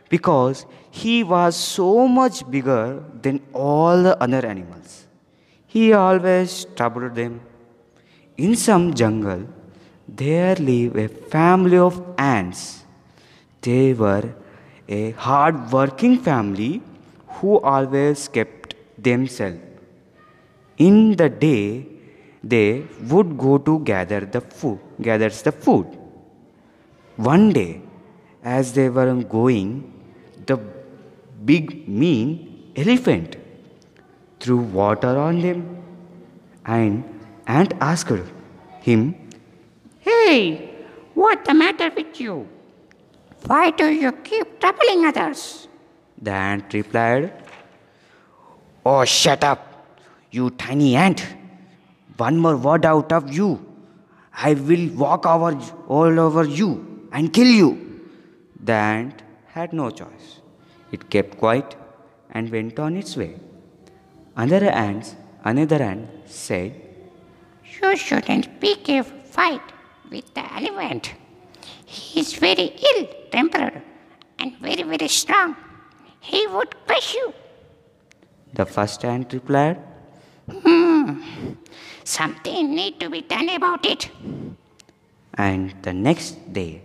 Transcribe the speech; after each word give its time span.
because 0.09 0.67
he 0.91 1.25
was 1.25 1.57
so 1.57 2.07
much 2.07 2.49
bigger 2.51 3.03
than 3.23 3.41
all 3.53 4.03
the 4.03 4.15
other 4.23 4.47
animals. 4.47 5.07
He 5.67 5.93
always 5.93 6.67
troubled 6.77 7.15
them. 7.15 7.41
In 8.37 8.55
some 8.55 8.95
jungle, 8.95 9.47
there 10.09 10.55
lived 10.57 10.97
a 10.97 11.09
family 11.09 11.79
of 11.79 12.03
ants. 12.17 12.85
They 13.61 13.93
were 13.93 14.35
a 14.89 15.11
hard 15.13 15.73
working 15.73 16.19
family 16.19 16.83
who 17.37 17.59
always 17.61 18.29
kept 18.29 18.75
themselves. 18.97 19.66
In 20.79 21.17
the 21.17 21.29
day, 21.29 21.87
they 22.43 22.85
would 23.11 23.37
go 23.39 23.59
to 23.59 23.81
gather 23.81 24.21
the 24.21 24.41
food, 24.41 24.79
gathers 25.01 25.43
the 25.43 25.53
food. 25.53 25.87
One 27.17 27.53
day, 27.53 27.81
as 28.43 28.73
they 28.73 28.89
were 28.89 29.15
going, 29.23 29.93
the 30.45 30.59
big 31.45 31.89
mean 31.89 32.73
elephant 32.77 33.37
threw 34.39 34.59
water 34.59 35.19
on 35.19 35.41
them 35.41 35.83
and 36.67 37.05
ant 37.47 37.73
asked 37.81 38.13
him, 38.81 39.15
Hey, 40.01 40.71
what 41.15 41.45
the 41.45 41.55
matter 41.55 41.91
with 41.97 42.21
you? 42.21 42.47
Why 43.47 43.71
do 43.71 43.87
you 43.89 44.13
keep 44.13 44.61
troubling 44.61 45.07
others? 45.07 45.69
The 46.21 46.33
ant 46.33 46.73
replied, 46.75 47.33
Oh, 48.85 49.05
shut 49.05 49.43
up, 49.43 49.76
you 50.37 50.51
tiny 50.51 50.95
ant. 50.97 51.27
One 52.17 52.39
more 52.39 52.57
word 52.57 52.85
out 52.93 53.13
of 53.13 53.33
you. 53.33 53.49
I 54.49 54.53
will 54.55 54.87
walk 55.03 55.27
over 55.27 55.51
all 55.89 56.21
over 56.27 56.45
you 56.45 56.71
and 57.13 57.33
kill 57.33 57.53
you. 57.63 57.71
The 58.63 58.73
ant 58.73 59.23
had 59.55 59.73
no 59.73 59.91
choice. 59.91 60.27
It 60.93 61.09
kept 61.11 61.39
quiet 61.39 61.77
and 62.31 62.51
went 62.51 62.79
on 62.79 62.97
its 62.97 63.17
way. 63.17 63.35
Another 64.37 64.71
ants, 64.71 65.15
another 65.45 65.83
ant 65.83 66.09
said, 66.27 66.75
You 67.81 67.97
shouldn't 67.97 68.61
pick 68.61 68.89
a 68.89 69.03
fight 69.03 69.67
with 70.11 70.35
the 70.35 70.45
elephant. 70.59 71.15
He 71.87 72.21
is 72.21 72.35
very 72.35 72.69
ill 72.91 73.09
tempered 73.31 73.83
and 74.39 74.57
very, 74.59 74.83
very 74.83 75.09
strong. 75.09 75.57
He 76.21 76.47
would 76.47 76.75
crush 76.87 77.15
you. 77.15 77.33
The 78.55 78.67
first 78.67 79.05
ant 79.05 79.33
replied, 79.33 79.79
Hmm. 80.51 81.21
Something 82.05 82.75
need 82.75 83.01
to 83.01 83.11
be 83.11 83.23
done 83.23 83.49
about 83.49 83.85
it. 83.85 84.09
And 85.35 85.75
the 85.83 85.93
next 85.93 86.53
day, 86.53 86.83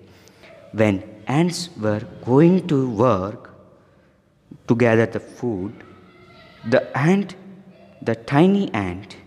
when 0.71 1.03
ants 1.27 1.69
were 1.77 2.01
going 2.25 2.67
to 2.67 2.89
work 2.89 3.53
to 4.67 4.75
gather 4.75 5.05
the 5.05 5.19
food, 5.19 5.73
the 6.69 6.81
ant, 6.97 7.35
the 8.01 8.15
tiny 8.15 8.73
ant, 8.73 9.17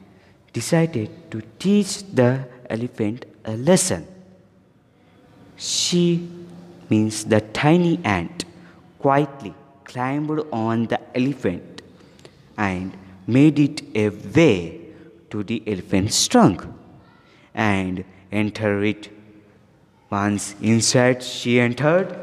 decided 0.53 1.31
to 1.31 1.43
teach 1.59 2.03
the 2.13 2.47
elephant 2.69 3.27
a 3.45 3.57
lesson. 3.57 4.07
She 5.57 6.29
means 6.91 7.25
the 7.25 7.41
tiny 7.41 8.01
ant 8.05 8.45
quietly 8.99 9.55
climbed 9.85 10.41
on 10.53 10.87
the 10.87 11.01
elephant 11.17 11.83
and 12.57 12.97
made 13.27 13.59
it 13.59 13.83
a 13.95 14.09
way 14.11 14.81
to 15.31 15.43
the 15.43 15.63
elephant's 15.67 16.27
trunk 16.29 16.65
and 17.55 18.05
entered 18.31 18.83
it. 18.83 19.11
Once 20.11 20.55
inside, 20.61 21.23
she 21.23 21.59
entered 21.59 22.17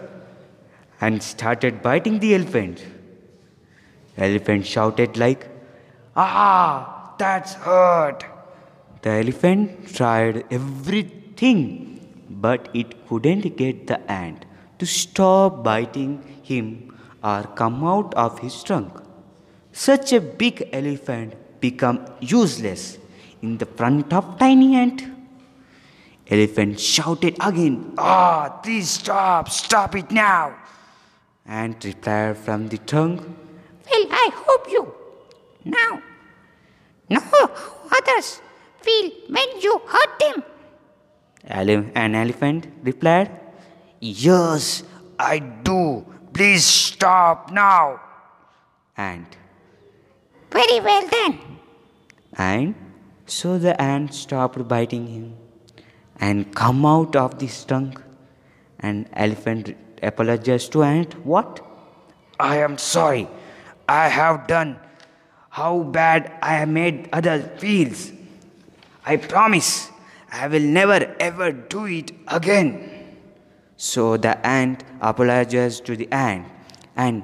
and 0.99 1.21
started 1.21 1.81
biting 1.81 2.19
the 2.19 2.35
elephant. 2.35 2.85
Elephant 4.17 4.65
shouted 4.65 5.17
like, 5.17 5.47
"Ah, 6.15 7.15
that's 7.17 7.53
hurt!" 7.65 8.25
The 9.01 9.13
elephant 9.23 9.95
tried 9.95 10.43
everything, 10.51 11.61
but 12.29 12.69
it 12.73 13.07
couldn't 13.07 13.57
get 13.61 13.87
the 13.87 13.99
ant 14.11 14.45
to 14.79 14.85
stop 14.85 15.63
biting 15.63 16.13
him 16.43 16.67
or 17.23 17.43
come 17.61 17.83
out 17.83 18.13
of 18.13 18.39
his 18.39 18.63
trunk. 18.63 18.91
Such 19.71 20.13
a 20.13 20.19
big 20.21 20.69
elephant 20.73 21.33
become 21.59 22.05
useless 22.19 22.97
in 23.41 23.57
the 23.57 23.65
front 23.65 24.11
of 24.13 24.37
tiny 24.37 24.75
ant. 24.75 25.03
Elephant 26.27 26.79
shouted 26.79 27.35
again, 27.41 27.93
Ah, 27.97 28.59
please 28.63 28.89
stop, 28.89 29.49
stop 29.49 29.95
it 29.95 30.11
now. 30.11 30.55
Ant 31.45 31.83
replied 31.83 32.37
from 32.37 32.67
the 32.69 32.77
tongue, 32.77 33.17
Well, 33.89 34.05
I 34.11 34.29
hope 34.33 34.71
you 34.71 34.93
now 35.65 36.01
how 37.09 37.49
others 37.91 38.39
feel 38.81 39.11
when 39.27 39.59
you 39.59 39.81
hurt 39.87 40.19
them. 40.19 40.43
Ele- 41.47 41.91
An 41.95 42.15
elephant 42.15 42.67
replied, 42.83 43.29
Yes, 43.99 44.83
I 45.19 45.39
do. 45.39 46.05
Please 46.33 46.63
stop 46.63 47.51
now. 47.51 47.99
Ant. 48.95 49.35
Very 50.51 50.79
well 50.79 51.07
then. 51.07 51.39
And 52.37 52.75
so 53.25 53.57
the 53.57 53.79
ant 53.81 54.13
stopped 54.13 54.67
biting 54.67 55.07
him 55.07 55.35
and 56.19 56.53
come 56.53 56.85
out 56.85 57.15
of 57.15 57.39
the 57.39 57.47
trunk. 57.67 58.01
And 58.79 59.07
elephant 59.13 59.75
apologized 60.01 60.71
to 60.71 60.83
ant. 60.83 61.13
What? 61.25 61.63
I 62.39 62.57
am 62.57 62.77
sorry. 62.77 63.27
I 63.87 64.07
have 64.07 64.47
done 64.47 64.79
how 65.49 65.83
bad 65.83 66.31
I 66.41 66.55
have 66.55 66.69
made 66.69 67.09
others 67.13 67.45
feels. 67.59 68.11
I 69.05 69.17
promise 69.17 69.89
I 70.31 70.47
will 70.47 70.61
never 70.61 71.15
ever 71.19 71.51
do 71.51 71.85
it 71.85 72.11
again. 72.27 73.17
So 73.77 74.17
the 74.17 74.45
ant 74.45 74.83
apologized 75.01 75.85
to 75.85 75.95
the 75.95 76.11
ant. 76.11 76.47
And 76.95 77.23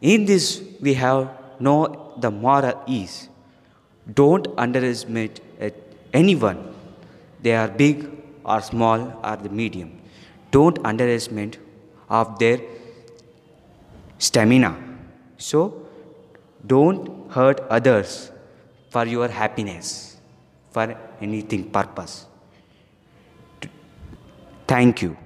in 0.00 0.26
this 0.26 0.62
we 0.80 0.94
have 0.94 1.37
know 1.60 2.14
the 2.16 2.30
moral 2.30 2.82
is 2.86 3.28
don't 4.12 4.48
underestimate 4.56 5.40
uh, 5.60 5.70
anyone. 6.12 6.74
They 7.42 7.54
are 7.54 7.68
big 7.68 8.10
or 8.44 8.60
small 8.60 9.20
or 9.22 9.36
the 9.36 9.48
medium. 9.48 10.00
Don't 10.50 10.78
underestimate 10.84 11.58
of 12.08 12.38
their 12.38 12.60
stamina. 14.18 14.76
So 15.36 15.86
don't 16.66 17.30
hurt 17.30 17.60
others 17.68 18.30
for 18.90 19.04
your 19.04 19.28
happiness, 19.28 20.16
for 20.70 20.96
anything 21.20 21.70
purpose. 21.70 22.26
Thank 24.66 25.02
you. 25.02 25.16